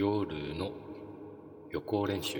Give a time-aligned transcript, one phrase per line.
[0.00, 0.70] 夜の
[1.72, 2.38] 予行練習。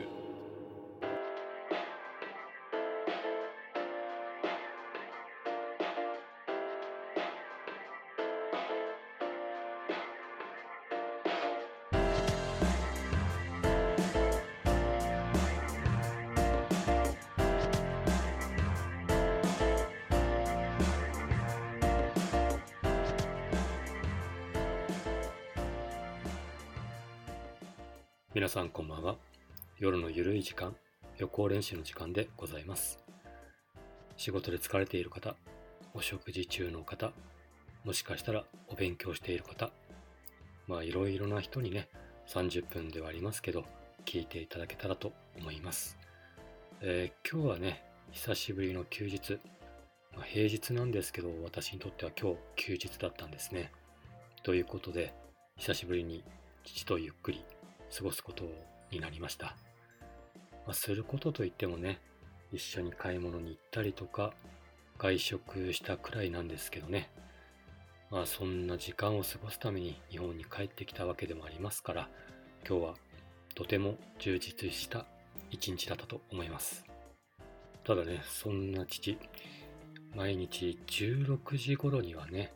[28.48, 29.16] 皆さんこんばんは。
[29.78, 30.74] 夜のゆるい時間
[31.18, 32.98] 予行練習の時間でございます。
[34.16, 35.36] 仕事で疲れている方
[35.92, 37.12] お食事中の方
[37.84, 39.70] もしかしたらお勉強している方
[40.66, 41.90] まあいろいろな人にね
[42.26, 43.66] 30分ではありますけど
[44.06, 45.98] 聞いていただけたらと思います、
[46.80, 49.34] えー、今日はね久しぶりの休日、
[50.16, 53.70] まあ、平日なんですけど私にとっては今日休日だったんですね。
[54.42, 55.12] ということで
[55.58, 56.24] 久しぶりに
[56.64, 57.44] 父とゆっくり
[57.96, 58.44] 過ごすこと
[58.90, 59.56] になりました。
[60.66, 62.00] まあ、することといってもね、
[62.52, 64.32] 一緒に買い物に行ったりとか、
[64.98, 67.10] 外食したくらいなんですけどね。
[68.10, 72.08] まあそんな時間を過ごすために日本に帰ってきたわけでもありますから、
[72.66, 72.94] 今日は
[73.54, 75.04] とても充実した
[75.50, 76.84] 一日だったと思います。
[77.84, 79.18] ただね、そんな父、
[80.14, 82.52] 毎日16時頃にはね、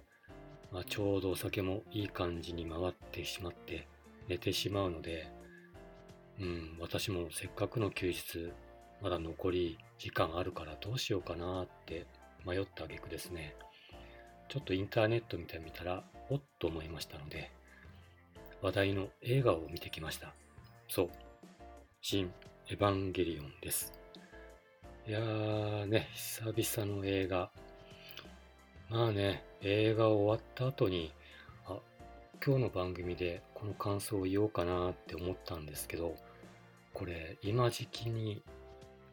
[0.72, 3.88] まあ、ちょうどお酒もいい感じに回ってしまって、
[4.32, 5.30] 寝てしまうので、
[6.40, 8.50] うん、私もせっかくの休日、
[9.02, 12.06] まだ残り時間あるからどうしようかなって
[12.46, 13.54] 迷った挙句ですね。
[14.48, 17.50] ちょっとインターネット見てみたら、おっと思いましたので、
[18.62, 20.32] 話題の映画を見てきました。
[20.88, 21.10] そう。
[22.00, 22.32] 新
[22.68, 23.92] エヴァンゲリオンです。
[25.06, 27.50] いやーね、久々の映画。
[28.88, 31.12] まあね、映画終わった後に、
[32.44, 36.16] 今日の番組でこの感想を言おうかなって思ったんですけど、
[36.92, 38.42] これ今時期に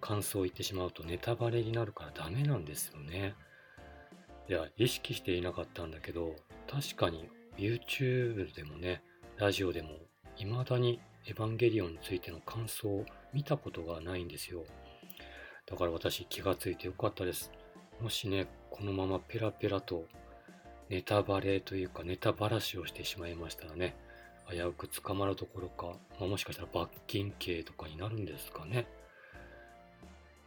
[0.01, 3.35] 感想を言ってしまうとネタバレになるからダメなんですよね。
[4.49, 6.37] いや、意識していなかったんだけど、
[6.67, 9.03] 確かに YouTube でもね、
[9.37, 9.89] ラジオでも
[10.35, 14.63] 未だにエヴァンゲリオンについての感想を見たことがないんですよ。
[15.67, 17.51] だから私気がついてよかったです。
[18.01, 20.05] もしね、このままペラペラと
[20.89, 23.95] ネタバレというかネタばらしをしてしまいましたらね、
[24.49, 28.87] 危うく捕まるどころか、まあ、もしかしたら罰金刑とかになるんですかね。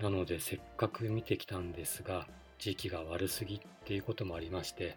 [0.00, 2.26] なのでせっかく見てきたんですが、
[2.58, 4.96] 時期が悪すぎっていうこともありまして、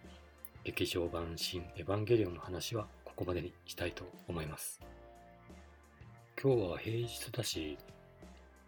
[0.64, 4.82] 劇場版新エヴァンゲリオンの話はここまでにしたいと思います。
[6.42, 7.78] 今日は平日だし、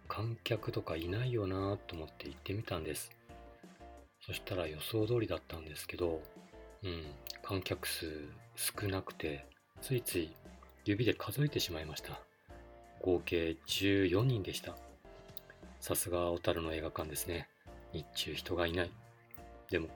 [0.08, 3.09] 観客とかいないよなと思って行ってみたんです。
[4.22, 6.22] そしたら予想通りだったんですけど、
[6.84, 7.04] うん、
[7.44, 9.46] 観客数少なくて、
[9.82, 10.32] ついつい
[10.86, 12.20] 指で数えてしまいました。
[13.02, 14.76] 合計14人でした。
[15.80, 17.48] さすが小樽の映画館ですね。
[17.94, 18.92] 日中人がいない。
[19.70, 19.90] でも、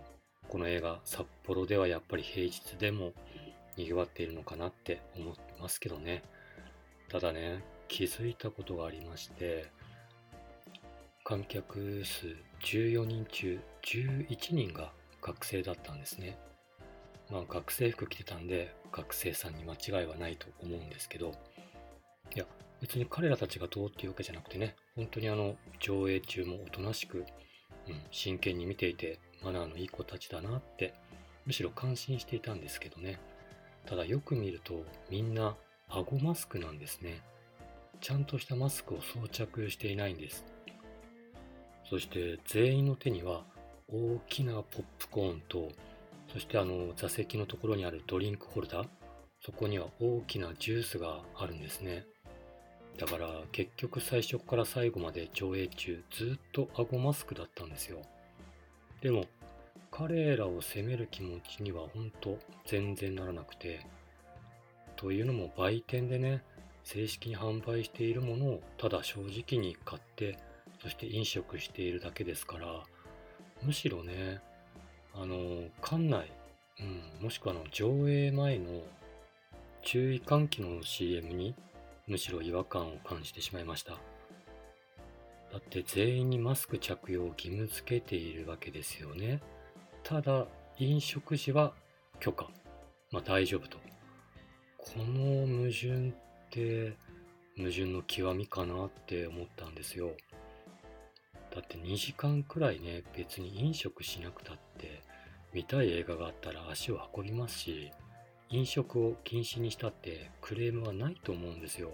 [0.47, 3.13] この映画、札幌ではやっぱり平日でも
[3.77, 6.23] 賑わっているのかなって思ってますけどね。
[7.09, 9.69] ただね、気づいたことがありまして、
[11.23, 16.37] 観客数14人中11人が学生だったんですね。
[17.31, 21.31] まあ学生服着てたんで学生さんに間違いはないと思うんですけど、
[22.35, 22.45] いや、
[22.81, 27.19] 別に彼らたちがどうっていうわけじゃなくてね、本当にあの、上映中もおとなしく、
[27.87, 30.93] うん、真剣に見ていて、マナーのいい子たちだなって、
[31.45, 33.19] むしろ感心していたんですけどね。
[33.85, 35.55] ただよく見ると、みんな、
[35.89, 37.21] 顎マスクなんですね。
[37.99, 40.45] ちゃんとしたマスクを装着していないんです。
[41.89, 43.43] そして全員の手には
[43.89, 45.71] 大きなポップコーンと
[46.31, 48.87] そしてあの座席のところにあるドリンクホルダー、
[49.43, 52.05] そこには大きなジュースがあるんですね。
[52.97, 58.01] だから結局最初から最後まで上映中ずっと顎マスクだったんですよ。
[59.01, 59.25] でも
[59.91, 63.85] 彼らを責める気持ちには本当全然ならなくて。
[64.95, 66.43] というのも売店でね、
[66.83, 70.37] 正式に販売しているものをただ正直に買って、
[70.81, 72.83] そして飲食しているだけですから、
[73.63, 74.41] むしろね、
[75.13, 76.31] あの、館内、
[76.79, 78.81] うん、もしくはの上映前の
[79.81, 81.55] 注意喚起の CM に
[82.07, 83.93] むしろ違和感を感じてしまいました。
[85.51, 89.41] だって全員にマスク着用を義務付けているわけですよね。
[90.03, 90.47] ただ、
[90.79, 91.73] 飲食時は
[92.19, 92.49] 許可。
[93.11, 93.77] まあ大丈夫と。
[94.77, 96.13] この矛盾っ
[96.49, 96.95] て
[97.57, 100.11] 矛盾の極みかなって思ったんですよ。
[101.53, 105.01] だって2時間くらいね、別に飲食しなくたって、
[105.53, 107.91] 見たい映画があったら足を運びますし、
[108.49, 111.91] 飲食を禁止にしたってクレームはないと思うんですよ。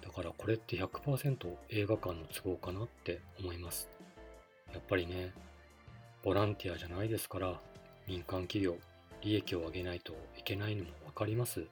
[0.00, 3.88] だからこれって100%映画館の都合かなって思います。
[4.72, 5.32] やっぱりね、
[6.22, 7.60] ボランティアじゃないですから、
[8.06, 8.78] 民間企業、
[9.20, 11.66] 利益を上げないといけないのもわかります。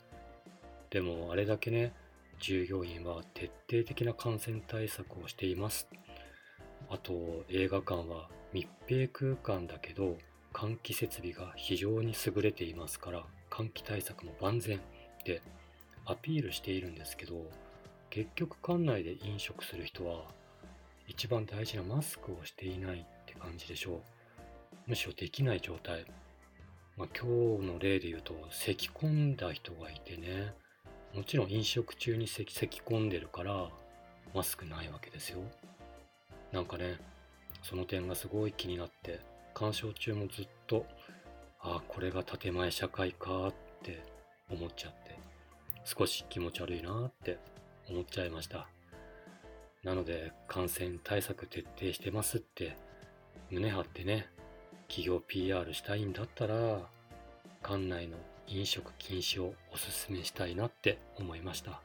[0.90, 1.94] でもあれだけね、
[2.38, 5.88] 従業員は徹底的な感染対策をしています。
[6.90, 10.16] あと映画館は密閉空間だけど
[10.52, 14.80] 換気設備が非常に優れていますから換気対策も万全っ
[15.24, 15.42] て
[16.04, 17.34] アピールしているんですけど
[18.10, 20.24] 結局館内で飲食する人は
[21.08, 24.00] 一番大事なマスクをしていないって感じでしょう。
[24.86, 26.04] むしろできない状態。
[26.96, 30.54] まあ、今日の例で言うと咳き込んだ人がいてね。
[31.14, 33.70] もちろん飲食中に咳き込んでるから
[34.34, 35.40] マスクないわけですよ。
[36.52, 36.98] なんかね
[37.62, 39.20] その点がすごい気になって
[39.54, 40.86] 鑑賞中もずっと
[41.60, 44.02] ああこれが建前社会かって
[44.50, 45.18] 思っちゃって
[45.84, 47.38] 少し気持ち悪いなって
[47.88, 48.68] 思っちゃいました。
[49.82, 52.76] なので感染対策徹底してますって
[53.50, 54.26] 胸張ってね
[54.88, 56.80] 企業 PR したいんだったら
[57.62, 58.16] 館内の
[58.48, 61.80] 飲食禁止をおすすめしたいなって思いました。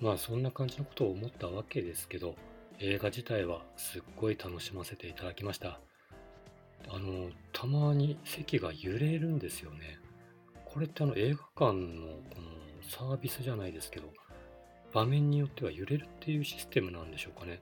[0.00, 2.34] まあそんな感じのことを思ったわけですけど
[2.80, 5.80] 映画自体はすっごい楽しませていただきました。
[6.88, 9.98] あのたまに席が揺れるんですよね。
[10.64, 14.08] これってあの映画館のこのサービスじゃないですけど
[14.92, 17.60] 場面によっては揺れるっていうシステムなんでしょうかね。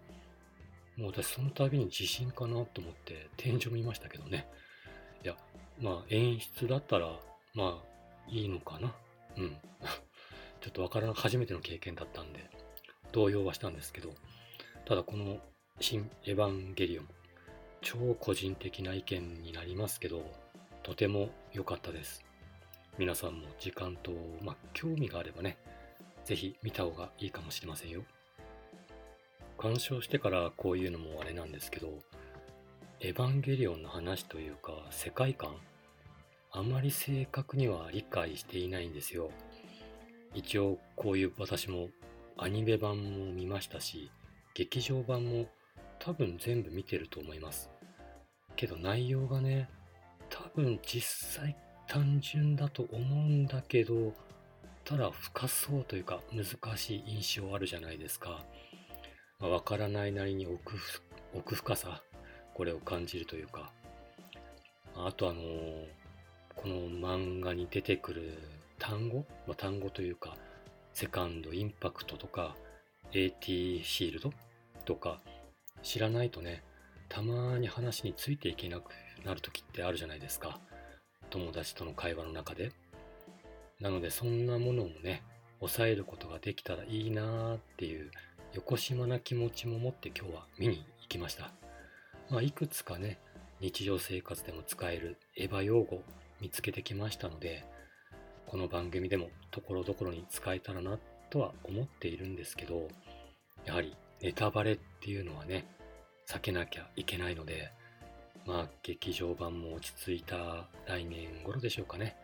[0.97, 4.49] もう私その度に地震かなと思って天井見ましたけどね。
[5.23, 5.37] いや
[5.81, 7.21] まあ演出だったら
[7.55, 7.93] まあ
[8.29, 8.95] いいのかな。
[9.37, 9.57] うん。
[10.61, 12.49] ちょっとわからな初めての経験だったんで
[13.13, 14.15] 動揺はしたんですけど。
[14.85, 15.39] ただこの
[15.81, 17.09] 新エヴァンゲリオン、
[17.83, 20.25] 超個人的な意見になりますけど、
[20.83, 22.25] とても良かったです。
[22.99, 24.11] 皆さんも時間と、
[24.43, 25.57] まあ、興味があればね、
[26.25, 28.03] ぜひ見た方がいいかもしれませんよ。
[29.57, 31.89] 鑑賞してからこういうのもあれなんですけど、
[33.01, 35.55] エヴァンゲリオンの話というか世界観、
[36.51, 39.31] あまり正確には理解していないんですよ。
[40.35, 41.89] 一応こういう私も
[42.37, 44.11] アニメ版も見ましたし、
[44.55, 45.47] 劇場版も
[45.99, 47.71] 多分全部見てると思います。
[48.57, 49.69] けど内容がね、
[50.29, 51.03] 多分実
[51.41, 51.57] 際
[51.87, 54.15] 単純だと思うんだけど、
[54.85, 58.45] ただ深そうというか難しい印象あるじゃないですか。
[59.39, 60.77] まあ、からないなりに奥
[61.35, 62.03] 奥深さ、
[62.55, 63.73] これを感じるというか。
[64.95, 65.87] あとあのー、
[66.55, 68.39] この漫画に出てくる
[68.79, 70.37] 単語、まあ、単語というか、
[70.93, 72.57] セカンドインパクトとか、
[73.15, 74.33] AT シールド
[74.85, 75.21] とか
[75.83, 76.63] 知らないとね、
[77.09, 78.91] たまに話についていけなく
[79.25, 80.61] なる時ってあるじゃないですか。
[81.31, 82.73] 友達との会話の中で。
[83.81, 85.23] なのでそんなものもね、
[85.61, 88.11] 抑えることができたらいいなーっていう
[88.55, 91.53] 横島な気持ちも持って今日は見に行きました。
[92.31, 93.19] まあ、いくつかね、
[93.61, 96.03] 日常生活でも使えるエヴァ用語
[96.41, 97.65] 見つけてきましたので、
[98.47, 100.99] この番組でもところどころに使えたらな
[101.31, 102.89] とは思っているんですけど、
[103.65, 105.67] やはりネタバレっていうのはね、
[106.27, 107.73] 避けなきゃいけないので、
[108.47, 112.17] まあ劇場版も落ち着いた来年頃でしょうかね。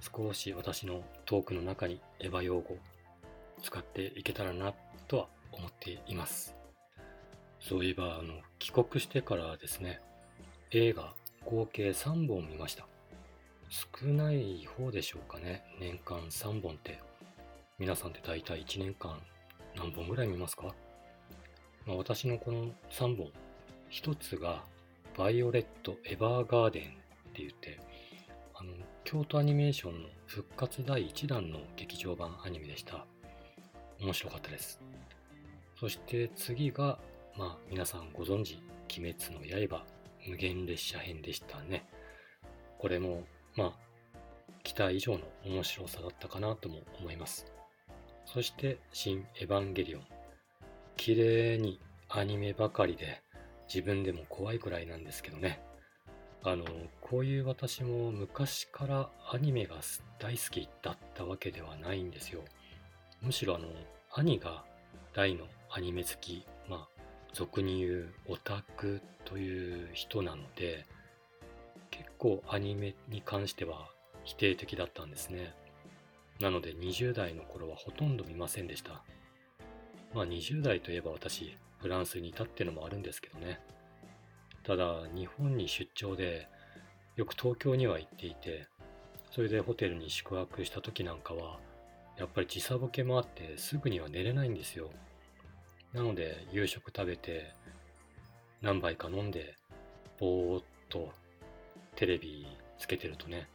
[0.00, 2.76] 少し私のトークの中にエヴァ用語
[3.62, 4.74] 使っていけたらな
[5.08, 6.54] とは思っています。
[7.60, 10.00] そういえば、あの、帰国してからですね、
[10.70, 12.86] 映画合計3本見ました。
[13.68, 15.64] 少ない方でしょうかね。
[15.80, 17.00] 年間3本って。
[17.78, 19.20] 皆さんって大体1年間
[19.76, 20.74] 何本ぐらい見ますか、
[21.86, 23.30] まあ、私のこの3本、
[23.90, 24.64] 1つが、
[25.16, 26.86] バイオレット・エヴァーガーデンっ
[27.32, 27.78] て言って、
[28.54, 28.72] あの、
[29.04, 33.06] 京都アニメーションの復活第1弾の劇場版アニメでした。
[34.00, 34.80] 面白かったです。
[35.78, 36.98] そして次が、
[37.36, 38.58] まあ皆さんご存知、
[38.98, 39.84] 鬼滅の刃
[40.26, 41.86] 無限列車編でしたね。
[42.78, 43.72] これも、まあ、
[44.62, 47.46] 期待以上の面白さだったかなとも思います。
[48.26, 50.02] そして新エヴァンゲリオン。
[50.96, 53.22] 綺麗にアニメばかりで
[53.72, 55.60] 自分でも怖いくらいなんですけどね。
[56.42, 56.64] あの、
[57.00, 59.76] こういう私も昔からアニメが
[60.18, 62.42] 大好きだったわけではないんですよ。
[63.22, 63.68] むしろあの、
[64.12, 64.64] 兄が
[65.12, 66.88] 大のアニメ好き、まあ、
[67.32, 70.86] 俗に言うオタクという人なので、
[71.90, 73.88] 結構アニメに関しては
[74.24, 75.54] 否定的だったんですね。
[76.40, 79.02] なので20代の頃はほとんど見ませんでした。
[80.14, 83.60] まあ20代といえば私、フランスにいたってのもあるんですけどね。
[84.62, 86.48] ただ、日本に出張で、
[87.16, 88.66] よく東京には行っていて、
[89.30, 91.58] それでホテルに宿泊した時なんかは、
[92.18, 94.90] やっぱり時差ボケもあってすぐには寝れないんですよ。
[95.92, 97.52] なので夕食食べて
[98.62, 99.54] 何杯か飲んで
[100.18, 101.10] ぼーっと
[101.94, 102.46] テレビ
[102.78, 103.48] つけてるとね、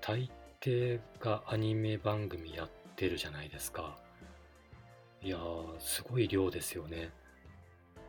[0.00, 0.30] 大
[0.60, 3.98] 抵がアニメ番組やってるじゃないですか。
[5.22, 7.10] いやー、すごい量ですよね。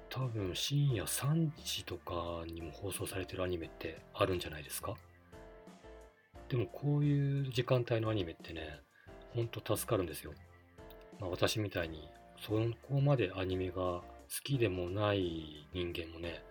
[0.09, 4.95] 多分深夜3時とかにも放送されてるアニメってあるんじゃないですか
[6.49, 8.81] でもこういう時間帯のアニメってね、
[9.33, 10.33] ほんと助かるんですよ。
[11.19, 12.51] まあ、私みたいにそ
[12.89, 14.03] こまでアニメが好
[14.43, 16.43] きでもない人間もね、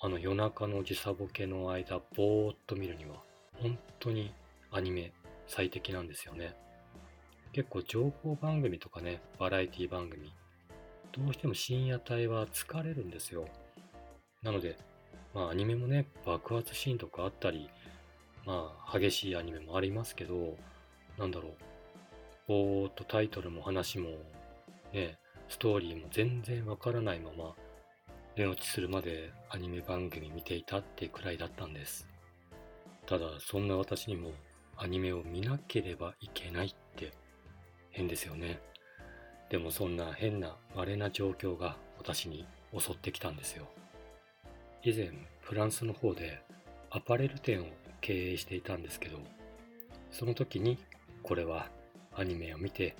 [0.00, 3.22] あの夜中の時差ボケの間ぼーっと見るには
[3.54, 4.34] 本当に
[4.70, 5.12] アニメ
[5.46, 6.54] 最適なんですよね。
[7.52, 10.32] 結構情報番組とかね、バラエティ番組、
[11.12, 13.46] どうしても深夜帯は疲れるんですよ。
[14.42, 14.76] なので、
[15.34, 17.68] まあアニメもね、爆発シーンとかあったり、
[18.44, 20.56] まあ、激しいアニメもありますけど、
[21.18, 21.52] なんだろう、
[22.48, 24.10] ぼーっとタイトルも話も、
[24.92, 25.18] ね、
[25.48, 27.54] ストーリーも全然わからないまま、
[28.36, 32.08] 寝落ちするまでアニメ番組見ていたってくらいだったんです。
[33.06, 34.32] ただ、そんな私にも
[34.82, 37.12] アニメを見なければいけないって
[37.90, 38.58] 変ですよね。
[39.48, 42.44] でもそんな変な稀な状況が私に
[42.76, 43.68] 襲ってきたんですよ。
[44.82, 46.42] 以前、フランスの方で
[46.90, 47.66] アパレル店を
[48.00, 49.20] 経営していたんですけど、
[50.10, 50.78] その時に
[51.22, 51.68] これは
[52.16, 52.96] アニメを見て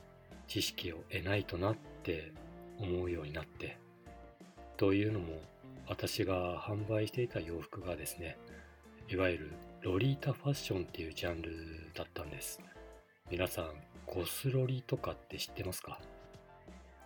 [0.47, 2.31] 知識を得ないとなって
[2.79, 3.77] 思うようになって、
[4.77, 5.41] というのも
[5.89, 8.39] 私が販売していた洋服がですね、
[9.09, 11.51] いわゆるロリータファッションっていうジャンル
[11.93, 12.61] だったんです。
[13.29, 13.73] 皆さん、
[14.07, 15.99] ゴスロリとかって知ってますか？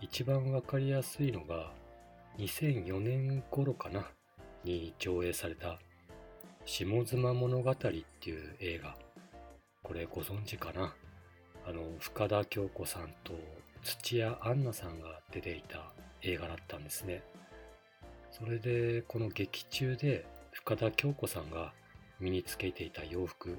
[0.02, 1.73] 一番わかりやすいのが
[2.37, 4.06] 2004年頃かな
[4.62, 5.78] に上映された
[6.66, 7.99] 下妻物語ってい
[8.37, 8.95] う映画。
[9.83, 10.95] これご存知かな？
[11.66, 13.33] あの、深田恭子さんと
[13.85, 17.23] 土屋アンナさんが出ていた映画だったんですね。
[18.30, 21.73] それで、この劇中で深田恭子さんが
[22.20, 23.58] 身につけていた洋服、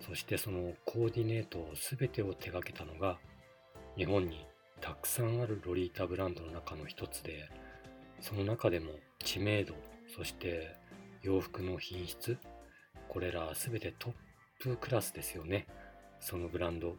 [0.00, 1.66] そしてそのコーディネート
[1.98, 3.18] 全てを手掛けたのが、
[3.96, 4.46] 日本に
[4.80, 7.48] たくさんあるロリータブランドの中の一つで、
[8.20, 8.92] その中でも
[9.22, 9.74] 知名度、
[10.16, 10.74] そして
[11.22, 12.38] 洋服の品質、
[13.08, 14.12] これらすべてトッ
[14.60, 15.66] プクラスですよね。
[16.20, 16.96] そのブランド、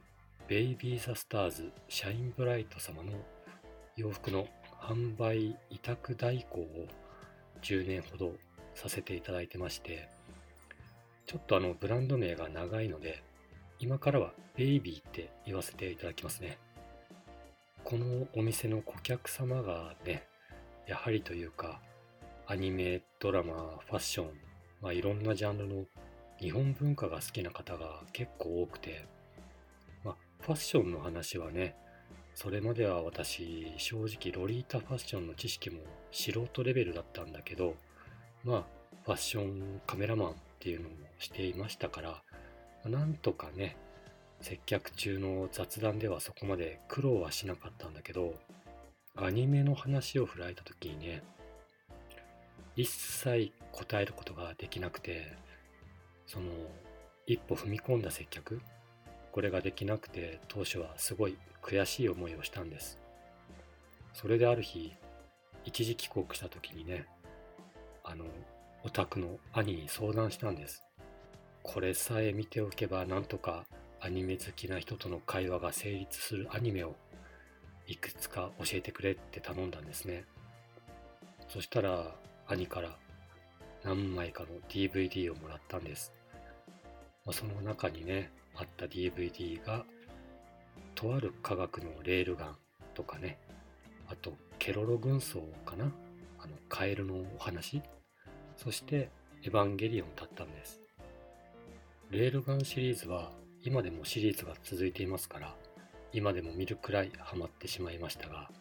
[0.48, 3.14] ベイビーザスターズシャインブライト様の
[3.96, 4.48] 洋服の
[4.80, 6.88] 販売委託代行を
[7.62, 8.34] 10年ほど
[8.74, 10.10] させていただいてまして、
[11.32, 13.24] ちょっとあのブランド名が長いので、
[13.80, 16.58] 今からはベイビーって言わせていただきますね。
[17.86, 20.28] このお店の顧客様がね、
[20.88, 21.80] やはりというか、
[22.48, 24.28] アニメ、ドラマ、ファッション、
[24.82, 25.86] まあ、いろんなジャンルの
[26.38, 29.06] 日本文化が好きな方が結構多くて、
[30.04, 31.78] まあ、ファッションの話はね、
[32.36, 35.80] それまでは私、正直ロリータファッションの知識も
[36.12, 37.76] 素人レベルだったんだけど、
[38.44, 38.64] まあ、
[39.06, 42.22] ファッションカメラマンっていうのもしていましたから、
[42.86, 43.76] なんとかね、
[44.42, 48.36] 接客中の雑談ではそこまで苦労はしなかったんだけど、
[49.16, 51.24] アニメの話を振られた時にね、
[52.76, 55.34] 一切答えることができなくて、
[56.28, 56.52] その、
[57.26, 58.62] 一歩踏み込んだ接客、
[59.32, 63.00] これができなくて当初はすごい悔しい思いをしたんです。
[64.14, 64.94] それである日、
[65.66, 67.08] 一時帰国した時にね、
[68.04, 68.26] あの、
[68.84, 70.84] お宅の兄に相談したんです。
[71.64, 73.66] これさえ見ておけばなんとか
[74.00, 76.96] アニメ好きな人との会話が成立するアニメを
[77.86, 80.26] いくつか教えてくれって頼んだんですね。
[81.48, 82.16] そしたら
[82.48, 82.98] 兄から
[83.84, 86.14] 何枚かの DVD をもらったんです。
[87.26, 89.86] ま、その中にね、あった DVD が、
[90.96, 92.58] とある科学のレールガン
[92.94, 93.38] とかね、
[94.08, 95.92] あと、ケロロ軍曹かな？
[96.40, 97.82] あの、カエルのお話？
[98.64, 99.10] そして、
[99.44, 100.84] エヴァンゲリオンだったんです。
[102.12, 103.32] レールガンシリーズは、
[103.64, 105.56] 今でもシリーズが続いていますから、
[106.14, 108.52] 今でも見るくらいハマってしまいましたが、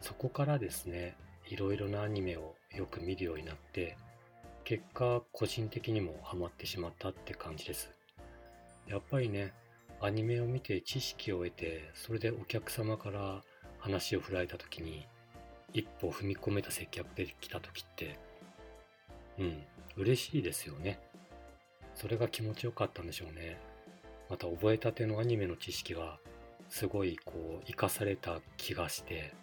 [0.00, 1.14] そこからですね、
[1.50, 3.98] いろいろなアニメをよく見るようになって、
[4.64, 7.90] 結果個人的にもハマってしまったって感じです。
[8.88, 9.52] やっぱりね、
[10.00, 13.42] アニメを見て知識を得て、それでお客様から
[13.78, 15.06] 話を振られた時に、
[15.74, 18.18] 一歩踏み込めた接客できた時って、
[19.38, 19.62] うん、
[19.96, 21.00] 嬉しいですよね。
[21.94, 23.58] それが気持ちよかったんでしょうね。
[24.28, 26.18] また覚えたてのアニメの知識が
[26.68, 29.34] すごいこう活かされた気がして、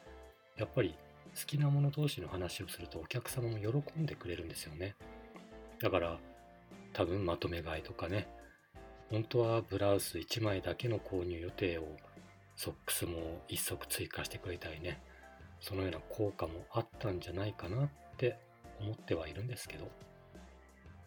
[0.58, 0.96] やっぱり
[1.36, 4.96] 好きなもの同士の話をするとお客様も喜んでくれるんですよね。
[5.80, 6.20] だから
[6.94, 8.28] 多分まとめ買いとかね、
[9.12, 11.98] 本当はブラウス1枚だけの購入予定を
[12.56, 15.02] ソックスも1足追加してくれたりね
[15.60, 18.38] そのような効果もあったんじゃないかなって
[18.82, 19.90] 思ってはいるんですけど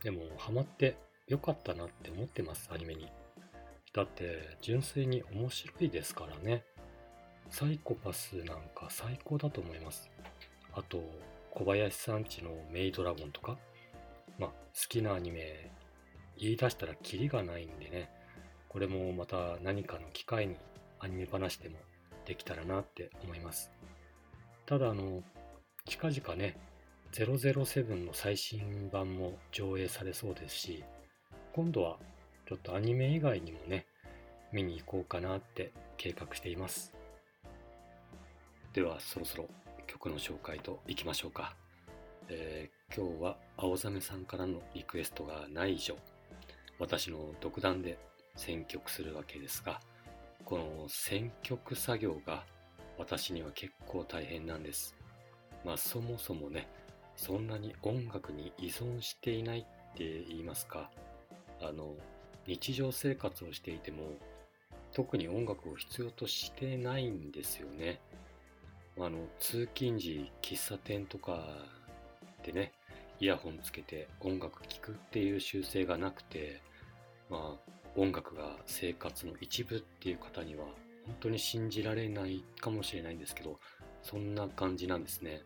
[0.03, 3.09] でもハマってよかったなって思ってますアニメに。
[3.95, 6.65] だって純粋に面白いですからね。
[7.49, 10.11] サイコパスなんか最高だと思います。
[10.75, 11.03] あと
[11.53, 13.57] 小林さんちのメイドラゴンとか
[14.39, 14.55] まあ好
[14.89, 15.71] きなアニメ
[16.37, 18.11] 言い出したらキリがないんでね。
[18.69, 20.57] これもまた何かの機会に
[20.99, 21.79] アニメ話でも
[22.27, 23.71] できたらなって思います。
[24.67, 25.23] ただあの
[25.87, 26.59] 近々ね
[27.15, 30.85] 007の最新版も上映されそうですし
[31.53, 31.97] 今度は
[32.49, 33.87] ちょっとアニメ以外にもね
[34.53, 36.93] 見に行こうかなって計画しています。
[38.73, 39.49] ではそろそろ
[39.87, 41.55] 曲の紹介といきましょうか、
[42.29, 45.95] えー、今日は青ざめさんからのリクエストがない以上
[46.81, 47.97] 私の独断で
[48.35, 49.81] 選曲するわけですが
[50.45, 52.45] この選曲作業が
[52.99, 54.97] 私には結構大変なんです。
[55.65, 56.67] まあそもそもね
[57.17, 59.63] そんなに音楽に依存していないっ
[59.97, 60.91] て言いますか？
[61.61, 61.95] あの
[62.47, 64.03] 日常生活をしていても
[64.93, 68.01] 特に音楽を必要としてないんですよね。
[68.97, 71.49] あの通勤時喫茶店とか
[72.45, 72.73] でね
[73.21, 76.61] イヤホンつけて音楽聴くっていう習性がなくて
[77.31, 80.65] まあ音楽が生活の一部っていう方には
[81.07, 83.59] 本当に信じられないかもしれないんですけど
[84.03, 85.43] そんな感じなんですね、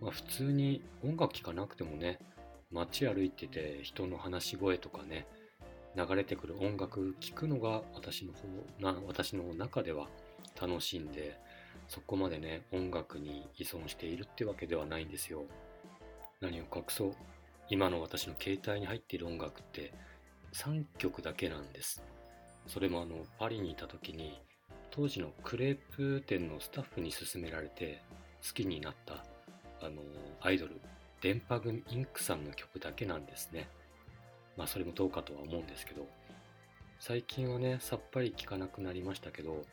[0.00, 2.18] まあ、普通に音楽聴かなくてもね
[2.70, 5.26] 街歩いてて人の話し声とかね
[5.96, 8.38] 流れてくる音楽聴くのが私の方
[8.80, 10.08] な私の中では
[10.60, 11.38] 楽しんで
[11.88, 15.44] そこまでね、音楽に依存しているってわけではないんですよ。
[16.40, 17.12] 何を隠そう。
[17.68, 19.92] 今の私の携帯に入っている音楽って
[20.52, 22.02] 3曲だけなんです。
[22.66, 24.40] それもあの、パリにいた時に、
[24.90, 28.02] 当時のクレープ店のスタッフに勧められて
[28.46, 29.24] 好きになった
[29.82, 30.02] あの
[30.40, 30.80] アイドル
[31.20, 33.68] 電波組インクさんの曲だけなんですね
[34.56, 36.06] まあそれもどうかとは思うんですけど
[36.98, 39.64] 最近はねさっぱり聴かなくなりましたけど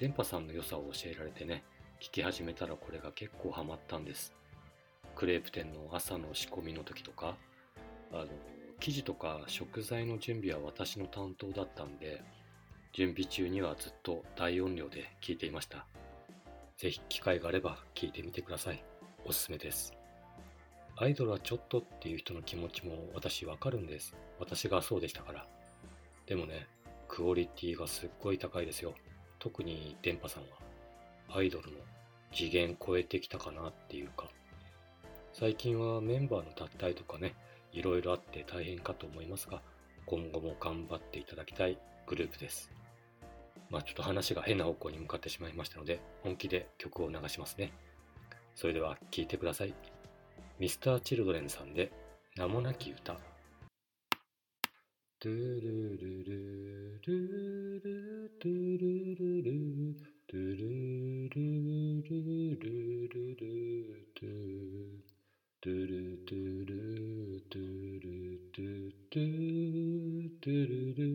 [0.00, 1.62] 電波さんの良さを教えられてね、
[2.00, 4.32] 聞き始めたらこれが結構ハマったんです。
[5.14, 7.36] クレープ店の朝の仕込みの時とか、
[8.10, 8.26] あの、
[8.78, 12.22] 生地とか食材の準備は私の担当だったんで、
[12.94, 15.84] 準備中にはずっと大音量で聞いていました。
[16.78, 18.82] ぜひ機会があれば聞いてみてください。
[19.24, 19.92] おすすめです。
[20.96, 24.14] アイドルはちょっとっていう人の気持ちも私わかるんです。
[24.38, 25.46] 私がそうでしたから。
[26.26, 26.66] でもね、
[27.08, 28.94] クオリティがすっごい高いですよ。
[29.40, 30.48] 特に電波さんは
[31.32, 31.78] アイドルの
[32.32, 34.28] 次元超えてきたかなっていうか
[35.32, 37.34] 最近はメンバーの脱退とかね
[37.72, 39.62] いろいろあって大変かと思いますが
[40.06, 42.70] 今後も頑張っていただきたいグループです
[43.70, 47.72] まあちょっと話が変な方向に向かってしまいましたので本気で曲を流しますね
[48.54, 49.74] それでは聴いてください。
[50.58, 51.90] Mr.Children さんで
[52.36, 53.18] 名もなき歌。
[55.22, 57.10] ドゥルルルル
[57.44, 59.50] ルルドゥルルル
[60.28, 60.68] ドゥル
[61.28, 63.44] ルルルルル
[64.18, 65.00] ドゥ
[65.62, 66.72] ドゥルドゥル
[67.50, 68.08] ドゥル
[68.50, 69.28] ドゥドゥ
[70.40, 71.08] ドゥルル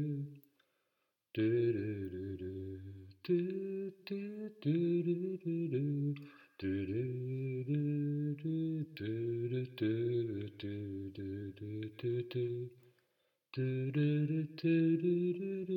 [1.34, 2.54] ドゥルルル
[3.24, 6.88] ドゥドゥドゥルルルドゥル
[7.66, 12.70] ルルドゥルドゥルドゥドゥドゥドゥドゥ
[13.52, 15.74] ドゥルルトゥルルルル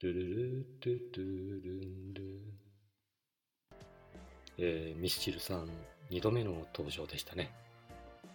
[0.00, 2.22] ルルトゥトゥルンル
[4.58, 5.68] えー、ミスチルさん
[6.12, 7.50] 2度目の登場でしたね、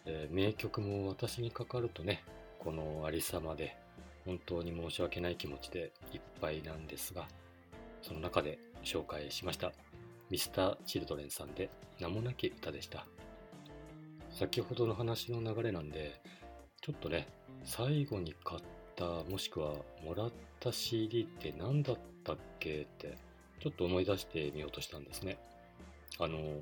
[0.05, 2.21] えー、名曲も私にかかるとね
[2.59, 3.77] このありさまで
[4.25, 7.29] 本当に申し訳ない気持ちでいっぱいなんですが
[8.01, 9.71] その中で紹介しました。
[10.33, 11.69] ミスター・チルドレンさんで
[11.99, 13.05] 名もなき歌でした
[14.31, 16.19] 先ほどの話の流れなんで
[16.83, 17.29] ちょっとね、
[17.63, 18.61] 最後に買っ
[18.97, 19.71] た、もしくは
[20.03, 23.17] もらった CD って何だったっけって、
[23.61, 25.37] ちょっと思い出してみようとしたんですね。
[26.19, 26.59] あの、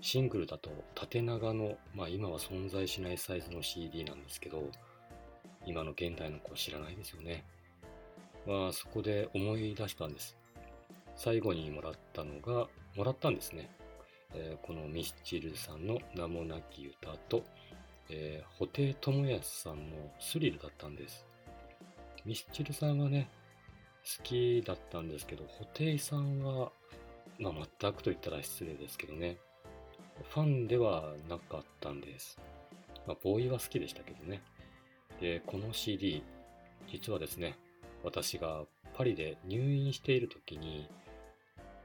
[0.00, 4.70] シングルだと縦長の、まあ今は存在しないサイズの CD なんですけど、
[5.64, 7.44] 今の現代の子知らないですよね。
[8.46, 10.36] まあそこで思い出したんです。
[11.16, 13.70] 最後にもらったのが、もらったんですね。
[14.34, 17.44] えー、このミスチルさんの名もなき歌と、
[18.08, 21.26] え、布袋寅泰さんのスリルだったんです。
[22.24, 23.30] ミスチルさんはね、
[24.04, 26.72] 好きだったんですけど、布袋さんは、
[27.38, 29.38] まあ、全くと言ったら失礼ですけどね、
[30.30, 32.38] ファンではなかったんです。
[33.06, 34.42] まあ、ボーイは好きでしたけどね。
[35.20, 36.22] で、この CD、
[36.88, 37.56] 実はですね、
[38.04, 38.64] 私が
[38.96, 40.88] パリで入院している時に、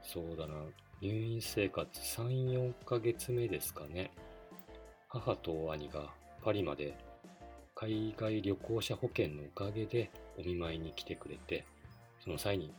[0.02, 0.54] そうだな、
[1.02, 4.12] 入院生活3、4ヶ月目ですかね。
[5.08, 6.12] 母と兄が
[6.44, 6.96] パリまで
[7.74, 11.66] 海外旅行者保険のおかげでお見舞いに来てくれて、
[12.22, 12.72] その際に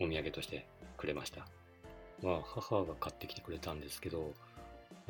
[0.00, 1.46] お土産としてくれました。
[2.20, 4.34] まあ母が買ってきてくれたんですけど、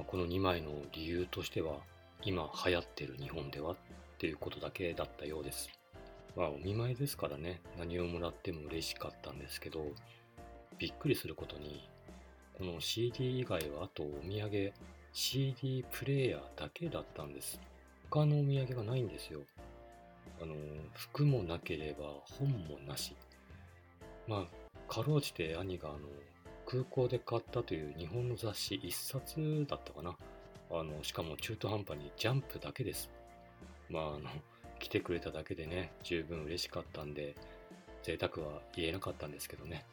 [0.07, 1.79] この2枚の理由としては、
[2.23, 3.77] 今流行ってる日本ではっ
[4.19, 5.71] ていうことだけだったようです。
[6.37, 9.87] まあお見舞いですからね、何をもらっても嬉しかったんですけど、
[10.77, 11.89] びっくりすることに、
[12.59, 14.73] この CD 以外はあとお土産
[15.13, 17.61] CD プレイヤーだけだったんです。
[18.11, 19.43] 他のお土産がないんですよ。
[20.43, 20.55] あの、
[20.95, 22.07] 服もなければ
[22.39, 23.15] 本もなし。
[24.27, 25.99] まあ、かろうじて兄があの、
[26.67, 30.17] 空港で買ったという日本の雑誌一冊だったかな。
[30.71, 33.09] あの、しかも中途半端にジャンプだけです。
[33.89, 34.21] まあ、あの、
[34.81, 37.37] 来てくれただけでね、十分嬉しかったんで、
[38.03, 39.85] 贅沢は言えなかったんですけどね。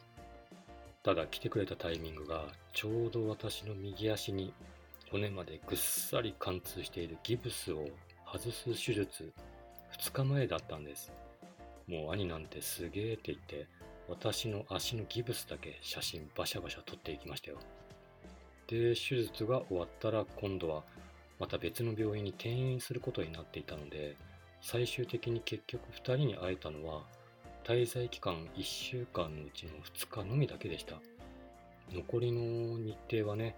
[1.06, 4.52] ただ来てくれたタイミングが、ちょうど私の右足に
[5.08, 7.86] 骨までぐっさり貫通しているギブスを
[8.26, 9.32] 外す手術
[10.00, 11.12] 2日前だったんです。
[11.86, 13.68] もう兄なんてすげーって言って、
[14.08, 17.58] 私の足のギブスだけ写真バシャバシャ撮っていきましたよ。
[18.66, 20.82] で、手術が終わったら今度は
[21.38, 24.16] また別の病院に転院することになっていたので、
[24.60, 27.04] 最終的に結局2人に会えたのは、
[27.66, 31.00] 滞在期間1週間のうちの2日のみだけでした。
[31.92, 33.56] 残りの日程はね、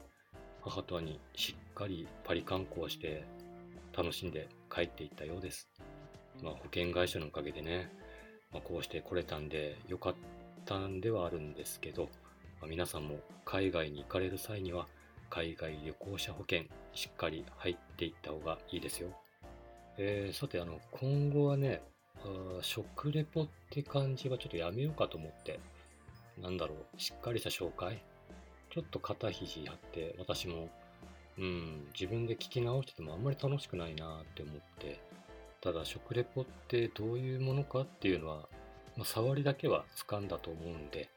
[0.62, 3.26] 母と兄しっかりパリ観光して
[3.94, 5.68] 楽しんで帰っていったようです。
[6.42, 7.92] まあ、保険会社のおかげでね、
[8.50, 10.14] まあ、こうして来れたんで良かっ
[10.64, 12.04] たんではあるんですけど、
[12.62, 14.86] まあ、皆さんも海外に行かれる際には
[15.28, 16.62] 海外旅行者保険
[16.94, 19.10] しっかり入っていった方がいいですよ。
[19.98, 21.82] えー、さてあの今後はね
[22.24, 25.60] あ食レポって感じはちょっとやめようかと思って。
[26.40, 28.00] なんだろうしっかりした紹介？
[28.70, 30.68] ちょっと肩肘やって私も
[31.36, 35.00] うん自分で聞き直しててもあんまり楽しくないなって思って。
[35.60, 38.48] ただ食レポってどういうものかっていうのは、
[38.96, 41.10] まあ、触りだけは掴んだと思うんで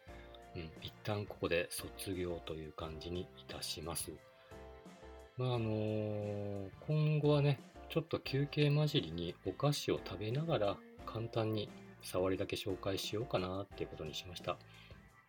[0.55, 4.11] うん、一旦ここで卒業という感じにいたします。
[5.37, 7.59] まああのー、今後はね、
[7.89, 10.77] ちょっと休憩混じりにお菓子を食べながら
[11.11, 11.69] 簡単に
[12.01, 14.57] 触りだけ紹介しようかなっていうことにしました。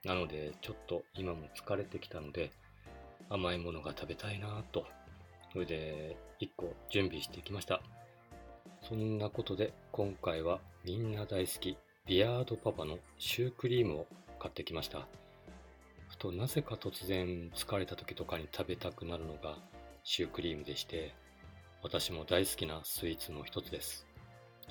[0.05, 2.51] なので、ちょっと今も疲れてきたので、
[3.29, 4.87] 甘いものが食べたいなと。
[5.53, 7.83] それで、1個準備してきました。
[8.83, 14.07] そんなことで、今回はみんな大好き、ビアードパパのシュークリームを
[14.41, 15.07] 買ってきました。
[16.09, 19.57] ふとなぜか突然疲れた時とかに食べたくなるのが
[20.03, 21.15] シュークリームでして、
[21.83, 24.12] 私も大好きなスイーツの一つです。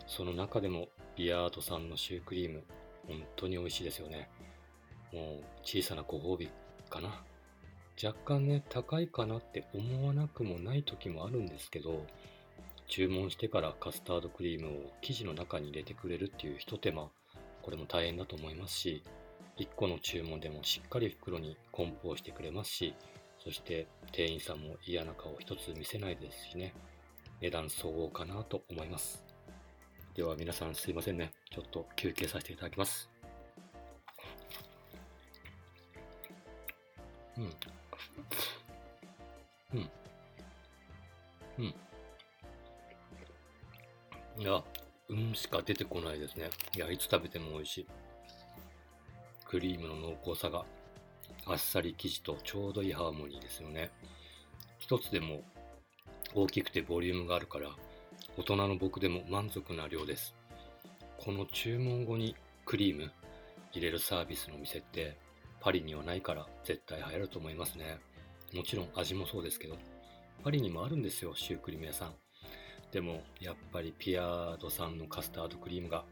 [0.08, 2.64] その中でもビアードさんのシュークリーム、
[3.08, 4.30] 本当に美味しいですよね。
[5.14, 6.50] もう小さなご褒美
[6.90, 7.24] かな。
[8.04, 12.06] 若干ね、高いかなって思わなくもない時もあるんですけど、
[12.88, 17.10] 注文してからカスタードクリームを生地の中に入れてくれるっていう一手間、
[17.62, 19.04] これも大変だと思いますし、
[19.58, 22.96] 1個の注文でもしっかり袋に梱包してくれますし、
[23.44, 26.74] そして店員さんも嫌な顔一つ見せないですしね、
[27.42, 29.31] 値段相応かなと思います。
[30.16, 31.32] では皆さんすいませんね。
[31.50, 33.10] ちょっと休憩させていただきます。
[37.38, 37.44] うん。
[39.74, 39.90] うん。
[41.60, 41.66] うん。
[44.42, 44.62] いや、
[45.08, 46.50] うんしか出てこないですね。
[46.76, 47.88] いや、いつ食べても美味しい。
[49.46, 50.66] クリームの濃厚さが
[51.46, 53.92] あっさり生地とちょうどいいハーモニーですよね。
[54.78, 55.42] 一つでも
[56.34, 57.70] 大きくてボリュームがあるから
[58.38, 60.34] 大人の僕でも満足な量です。
[61.18, 63.12] この注文後にクリーム
[63.74, 65.18] 入れるサービスの店って
[65.60, 68.00] パリにはないから絶対流行ると思いますね。
[68.54, 69.76] もちろん味もそうですけど、
[70.44, 72.14] パリにもあるんですよ、シュークリーム屋さん。
[72.92, 76.06] でもやっぱりピアードさんのカスタードクリームが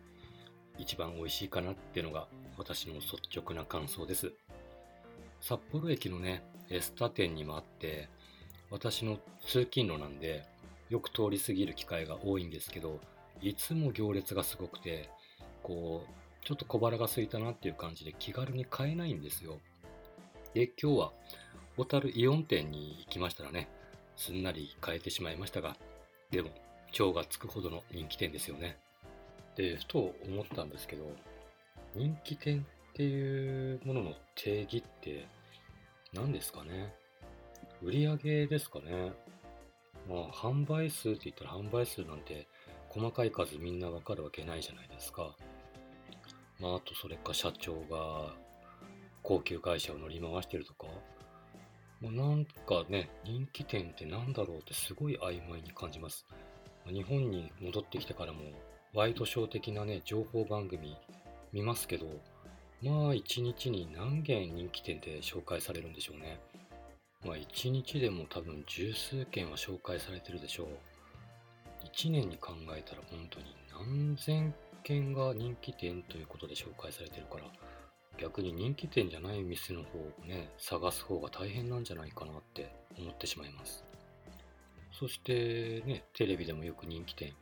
[0.77, 2.27] 一番美味しいかなってのが
[2.57, 4.33] 私の率直な感想です。
[5.39, 8.09] 札幌駅のね、エスタ店にもあって、
[8.69, 10.45] 私の通勤路なんで、
[10.89, 12.99] よく通り過ぎる機会が多いんですけど、
[13.41, 15.09] いつも行列がすごくて、
[15.63, 19.59] こう、ちょっと小腹が空いたなっていう感じで気軽に買えないんですよ。
[20.53, 21.13] で、今日は、
[21.77, 23.69] 小樽イオン店に行きましたらね、
[24.15, 25.77] すんなり買えてしまいましたが、
[26.31, 26.49] でも、
[26.99, 28.77] 腸がつくほどの人気店ですよね。
[29.55, 31.11] で、ふと思ったんですけど、
[31.95, 35.27] 人気店っていうものの定義って
[36.13, 36.93] 何ですかね？
[37.81, 39.13] 売り上げですかね？
[40.09, 42.47] まあ、販売数って言ったら販売数なんて
[42.89, 45.35] 細かい数みんなわかるわけないじゃないですか。
[46.59, 48.33] まあ、あとそれか社長が
[49.21, 50.87] 高級会社を乗り回してるとか、
[52.01, 56.25] まあ、なんかね、人気店って何だろうってすごい曖昧に感じます。
[56.87, 58.39] 日本に戻ってきてからも、
[58.93, 60.97] ワイドショー的なね、情報番組
[61.53, 62.07] 見ますけど、
[62.81, 66.39] まあ一日に何件人気店で紹介されるんでしょうね。
[67.25, 70.67] まあ一日でも多分十数件は紹介されてるでしょう。
[71.93, 74.53] 1年に考えたら本当に何千
[74.83, 77.43] 件が人気店ということで紹介されてるから、
[78.17, 83.83] 逆に人気店じゃない店の方をね、探す方が大変なんじゃないかなって思ってしまいます。
[84.91, 87.33] そしてね、テレビでもよく人気店、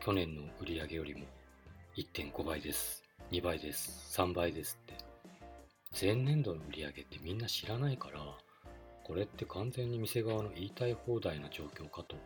[0.00, 1.26] 去年の売り上げよりも
[1.96, 4.94] 1.5倍です、2倍です、3倍ですって、
[6.00, 8.20] 前年度の売り上げってみんな知らないから、
[9.12, 12.16] これって完全に店側の言いたい放題な状況かと。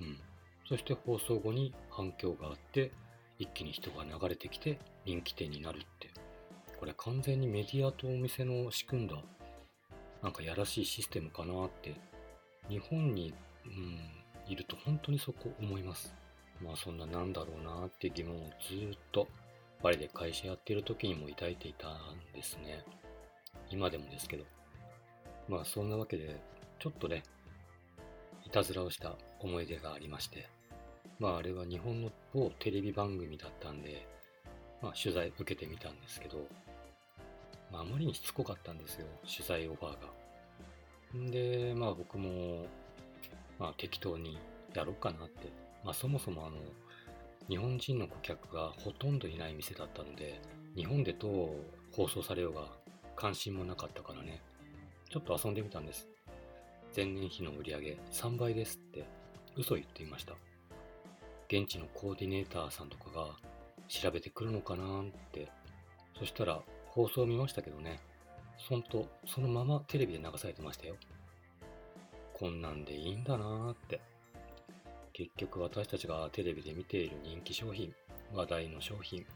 [0.00, 0.18] うん。
[0.66, 2.90] そして放送後に反響があって、
[3.38, 6.08] 一気に人が流れてきて人気店になるって。
[6.78, 9.16] これ完全にメディアとお店の仕組んだ、
[10.22, 11.94] なんかやらしいシステムかなって、
[12.70, 13.34] 日本に、
[13.66, 16.14] うん、いると本当にそこ思います。
[16.62, 19.28] まあそんななんだろうなって疑問をずっと
[19.82, 21.92] パリで会社やってる時にも抱いていたん
[22.34, 22.86] ですね。
[23.68, 24.59] 今でもですけど。
[25.50, 26.40] まあそんなわけで、
[26.78, 27.24] ちょっとね、
[28.46, 30.48] いたずらをした思い出がありまして、
[31.18, 34.06] まああれは日本の某テレビ番組だったんで、
[34.80, 36.46] まあ取材受けてみたんですけど、
[37.72, 41.18] まああまりにしつこかったんですよ、取材オファーが。
[41.18, 42.66] んで、まあ僕も、
[43.58, 44.38] まあ適当に
[44.72, 45.48] やろうかなって。
[45.84, 46.58] まあそもそもあの、
[47.48, 50.40] 日本人の顧客がほとんどいない店だったので、
[50.76, 51.48] 日本でどう
[51.90, 52.68] 放送されようが
[53.16, 54.40] 関心もなかったからね、
[55.10, 56.08] ちょっと遊んでみたんです。
[56.94, 59.04] 前年比の売り上げ3倍ですって
[59.56, 60.34] 嘘言っていました。
[61.48, 63.26] 現地のコーディネーターさんとかが
[63.88, 65.50] 調べてくるのかなって。
[66.16, 67.98] そしたら放送を見ましたけどね、
[68.68, 70.94] ほんとそのままテレビで流されてましたよ。
[72.34, 74.00] こんなんでいいんだなーって。
[75.12, 77.92] 結局私たちがテレビで見ている人気商品、
[78.32, 79.26] 話題の商品、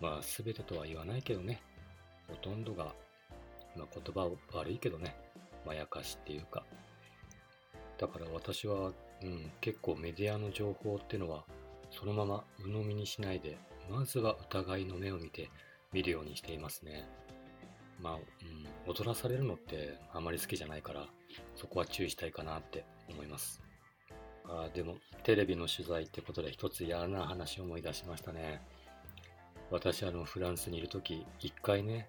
[0.00, 1.60] まあ全てとは言わないけどね、
[2.28, 2.94] ほとんどが、
[3.76, 5.16] まあ言葉悪いけどね、
[5.64, 6.64] まやかしっていうか。
[7.98, 11.44] だから私は、うん、結構メディアの情報ってのは、
[11.90, 13.58] そのまま鵜呑みにしないで、
[13.90, 15.50] まずは疑いの目を見て
[15.92, 17.08] 見るようにしていますね。
[18.00, 21.06] まあ、うん、踊らされるのってあまり好きじゃないから、
[21.54, 23.62] そこは注意したいかなって思います。
[24.44, 28.62] あでも、テレビの取材ってことで一つ嫌な話を思い出しましたね。
[29.70, 32.08] 私、あの、フランスにいるとき、一回ね、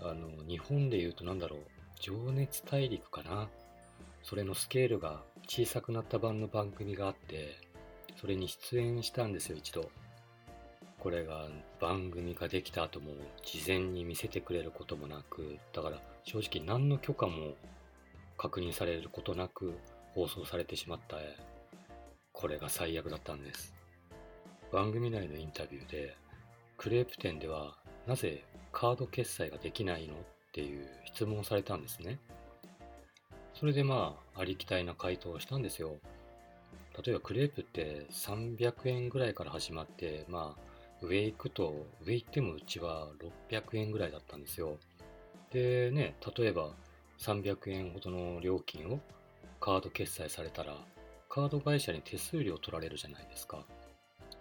[0.00, 1.60] あの、日本で言うとなんだろう、
[2.00, 3.48] 情熱大陸かな。
[4.22, 7.60] それのスケールが小さくなった版の番組があって、
[8.16, 9.90] それに出演したんですよ、一度。
[10.98, 11.48] これが
[11.80, 17.54] 番組ができた後も事前に見せてくれることもなく、だから正直何の許可も
[18.38, 19.74] 確認されることなく
[20.14, 21.18] 放送されてしまった
[22.32, 23.74] これが最悪だったんです。
[24.72, 26.16] 番組内のインタビューで、
[26.76, 30.16] クレープ店ではなぜカード決済ができないのっ
[30.52, 32.18] ていう質問をされたんですね。
[33.54, 35.96] それでまあ、ありきたりな回答をしたんですよ。
[37.04, 43.08] 例えばクレープって300円ぐらいから始まって、まあ、上行くと、上行ってもうちは
[43.50, 44.78] 600円ぐらいだったんですよ。
[45.52, 46.70] でね、例えば
[47.18, 49.00] 300円ほどの料金を
[49.60, 50.76] カード決済されたら、
[51.28, 53.64] カード会社に手数料取られるじゃないですか。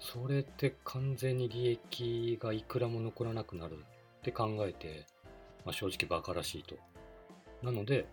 [0.04, 3.78] それって完全に利益がいくらも残らなくなる
[4.20, 5.06] って考えて、
[5.64, 6.76] まあ、正直バカらしいと。
[7.62, 8.06] なので、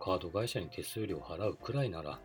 [0.00, 2.18] カード会社に手数料を払うくらいなら、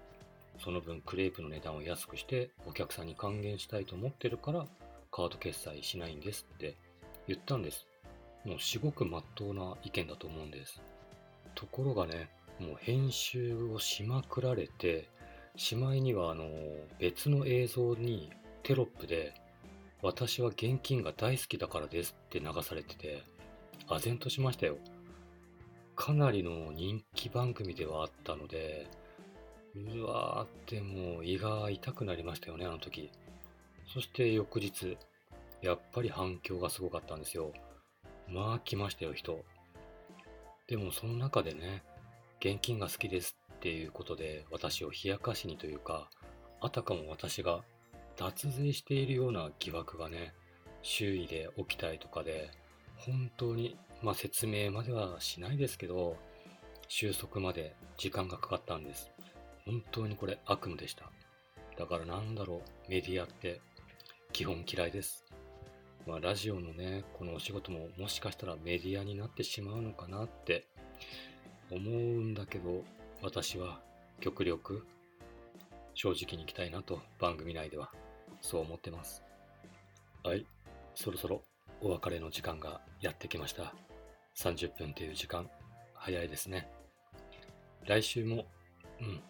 [0.58, 4.66] その分クレープの値段を安くしてお客さんに還元したいと思ってるから、
[5.12, 6.78] カード決済しないんですって
[7.28, 7.88] 言ったんです。
[8.46, 10.82] もう至極真っ当な意見だと思うんです。
[11.56, 15.10] ところがね、もう編集をしまくられて、
[15.58, 16.50] しまいにはあの
[17.00, 18.30] 別の映像に
[18.64, 19.34] テロップで
[20.02, 23.24] 私は現金が大好きだからですって流されてて、
[23.88, 24.78] 唖然としましたよ。
[25.96, 28.88] かなりの人気番組ではあったので、
[29.76, 33.12] うわーってもう胃が痛くなりましたよね、あの時。
[33.94, 34.98] そして翌日、
[35.62, 37.52] やっぱり反響がすごかったんですよ。
[38.30, 39.44] まあ来ましたよ、人。
[40.68, 41.84] でもその中でね、
[42.40, 46.10] 現金が好きですっていうことで私を冷やかしにというか、
[46.62, 47.66] あたかも私が
[48.20, 50.34] 脱税しているような疑惑がね、
[50.82, 52.52] 周囲で起きたりとかで、
[52.98, 56.18] 本当に、まあ説明まではしないですけど、
[56.90, 59.10] 収束まで時間がかかったんです。
[59.66, 61.10] 本当にこれ悪夢でした。
[61.78, 63.62] だからなんだろう、メディアって
[64.34, 65.24] 基本嫌いです。
[66.06, 70.68] まあ、ラジオのね、このお仕事ももしかしたらメディアになってしまうのかなって
[71.72, 72.84] 思うんだけど、
[73.22, 73.80] 私は
[74.20, 74.86] 極力
[75.94, 77.94] 正直にいきたいなと番組内では
[78.42, 79.24] そう思ってます。
[80.24, 80.46] はい、
[80.96, 81.42] そろそろ
[81.82, 83.74] お別れの時間がやってきました。
[84.36, 85.50] 30分という時間、
[85.94, 86.70] 早いですね。
[87.86, 88.46] 来週も、
[89.02, 89.22] うん、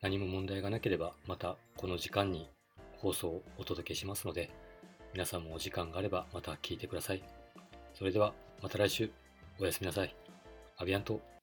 [0.00, 2.48] 何も問題がなければまたこの時間に
[2.98, 4.50] 放送をお届けしますので、
[5.12, 7.22] 皆さんもお時間があればまた聞いてください。
[7.94, 9.10] それではまた来週
[9.58, 10.14] おやすみなさい。
[10.76, 11.37] アビアント。